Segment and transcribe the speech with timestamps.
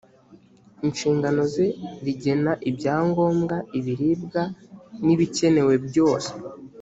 [0.85, 1.67] inshingano ze
[2.05, 4.41] rigena ibyangombwa ibiribwa
[5.05, 6.31] n’ibikenewe byose